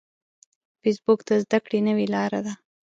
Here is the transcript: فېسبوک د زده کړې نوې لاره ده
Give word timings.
فېسبوک 0.81 1.19
د 1.27 1.29
زده 1.43 1.57
کړې 1.65 1.79
نوې 1.87 2.05
لاره 2.13 2.39
ده 2.45 2.53